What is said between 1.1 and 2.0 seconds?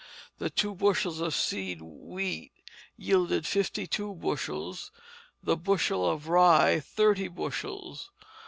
of seed